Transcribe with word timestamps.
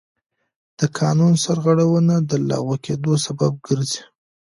د 0.79 0.81
قانون 0.99 1.33
سرغړونه 1.43 2.15
د 2.29 2.31
لغوه 2.49 2.77
کېدو 2.85 3.11
سبب 3.25 3.53
ګرځي. 3.67 4.01